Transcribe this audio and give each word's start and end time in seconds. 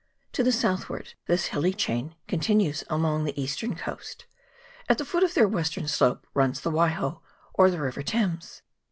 To 0.33 0.43
the 0.43 0.51
southward 0.51 1.13
this 1.27 1.45
hilly 1.53 1.75
chain 1.75 2.15
continues 2.27 2.83
along 2.89 3.23
the 3.23 3.39
eastern 3.39 3.75
coast: 3.75 4.25
at 4.89 4.97
the 4.97 5.05
foot 5.05 5.21
of 5.23 5.35
their 5.35 5.47
western 5.47 5.87
slope 5.87 6.25
runs 6.33 6.59
the 6.61 6.71
Waiho, 6.71 7.19
or 7.53 7.69
the 7.69 7.79
river 7.79 8.01
Thames. 8.01 8.63